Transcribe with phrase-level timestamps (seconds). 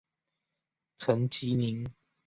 [0.97, 1.93] 陈吉宁。